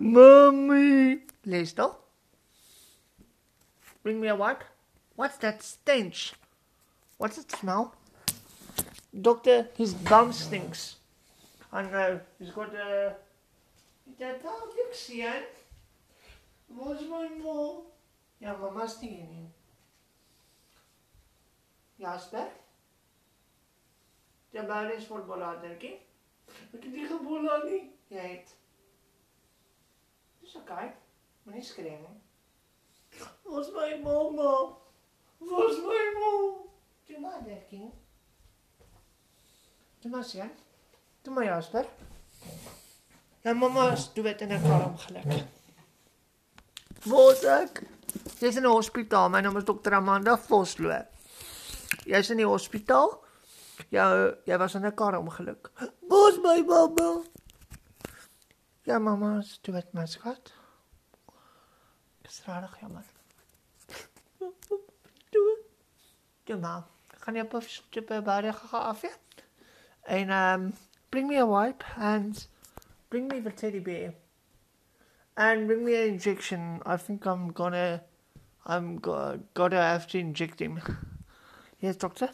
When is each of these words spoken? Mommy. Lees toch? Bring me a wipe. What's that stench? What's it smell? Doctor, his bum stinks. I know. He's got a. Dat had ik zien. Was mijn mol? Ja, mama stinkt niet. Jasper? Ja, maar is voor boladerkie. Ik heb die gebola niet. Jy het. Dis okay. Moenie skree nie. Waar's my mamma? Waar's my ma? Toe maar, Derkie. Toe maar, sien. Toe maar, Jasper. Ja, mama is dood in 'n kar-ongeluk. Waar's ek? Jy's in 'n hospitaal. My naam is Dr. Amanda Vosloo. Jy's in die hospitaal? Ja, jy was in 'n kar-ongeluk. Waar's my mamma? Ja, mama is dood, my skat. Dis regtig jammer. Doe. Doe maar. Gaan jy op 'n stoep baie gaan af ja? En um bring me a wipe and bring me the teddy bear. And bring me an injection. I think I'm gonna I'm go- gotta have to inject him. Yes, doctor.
Mommy. 0.00 1.20
Lees 1.44 1.74
toch? 1.74 1.96
Bring 4.02 4.20
me 4.20 4.28
a 4.28 4.34
wipe. 4.34 4.64
What's 5.14 5.36
that 5.38 5.62
stench? 5.62 6.32
What's 7.18 7.38
it 7.38 7.50
smell? 7.50 7.94
Doctor, 9.12 9.68
his 9.76 9.94
bum 9.94 10.32
stinks. 10.32 10.96
I 11.72 11.82
know. 11.82 12.20
He's 12.38 12.50
got 12.50 12.74
a. 12.74 13.16
Dat 14.18 14.42
had 14.42 14.74
ik 14.74 14.94
zien. 14.94 15.44
Was 16.66 17.00
mijn 17.08 17.40
mol? 17.42 17.92
Ja, 18.38 18.56
mama 18.56 18.86
stinkt 18.86 19.30
niet. 19.30 19.50
Jasper? 21.96 22.48
Ja, 24.50 24.62
maar 24.62 24.94
is 24.94 25.06
voor 25.06 25.24
boladerkie. 25.24 26.00
Ik 26.70 26.82
heb 26.82 26.92
die 26.92 27.06
gebola 27.06 27.62
niet. 27.64 27.97
Jy 28.08 28.24
het. 28.24 28.54
Dis 30.40 30.56
okay. 30.56 30.92
Moenie 31.44 31.64
skree 31.64 31.98
nie. 31.98 32.16
Waar's 33.44 33.70
my 33.74 33.90
mamma? 34.02 34.52
Waar's 35.38 35.80
my 35.84 36.04
ma? 36.16 36.32
Toe 37.08 37.20
maar, 37.20 37.42
Derkie. 37.44 37.90
Toe 40.00 40.10
maar, 40.10 40.24
sien. 40.24 40.50
Toe 41.22 41.34
maar, 41.34 41.44
Jasper. 41.44 41.86
Ja, 43.44 43.54
mama 43.54 43.92
is 43.92 44.08
dood 44.12 44.40
in 44.40 44.52
'n 44.52 44.62
kar-ongeluk. 44.62 45.44
Waar's 47.04 47.44
ek? 47.44 47.82
Jy's 48.40 48.56
in 48.56 48.64
'n 48.64 48.72
hospitaal. 48.72 49.28
My 49.28 49.40
naam 49.40 49.56
is 49.56 49.64
Dr. 49.64 49.94
Amanda 49.94 50.36
Vosloo. 50.38 51.04
Jy's 52.04 52.30
in 52.30 52.36
die 52.36 52.46
hospitaal? 52.46 53.24
Ja, 53.88 54.34
jy 54.44 54.58
was 54.58 54.74
in 54.74 54.84
'n 54.84 54.94
kar-ongeluk. 54.94 55.70
Waar's 56.08 56.38
my 56.42 56.62
mamma? 56.62 57.22
Ja, 58.88 58.98
mama 58.98 59.38
is 59.38 59.58
dood, 59.60 59.92
my 59.92 60.06
skat. 60.06 60.52
Dis 62.24 62.38
regtig 62.46 62.78
jammer. 62.80 63.04
Doe. 65.30 65.58
Doe 66.48 66.56
maar. 66.56 66.86
Gaan 67.20 67.36
jy 67.36 67.42
op 67.44 67.52
'n 67.58 67.60
stoep 67.60 68.08
baie 68.24 68.52
gaan 68.52 68.82
af 68.82 69.02
ja? 69.02 69.12
En 70.02 70.30
um 70.30 70.72
bring 71.10 71.28
me 71.28 71.36
a 71.36 71.46
wipe 71.46 71.84
and 71.96 72.48
bring 73.08 73.28
me 73.28 73.42
the 73.42 73.52
teddy 73.54 73.82
bear. 73.82 74.14
And 75.34 75.66
bring 75.66 75.84
me 75.84 75.94
an 75.94 76.08
injection. 76.08 76.80
I 76.86 76.96
think 76.96 77.26
I'm 77.26 77.52
gonna 77.52 78.02
I'm 78.64 79.00
go- 79.00 79.38
gotta 79.52 79.82
have 79.82 80.06
to 80.06 80.18
inject 80.18 80.60
him. 80.60 80.80
Yes, 81.76 81.96
doctor. 81.96 82.30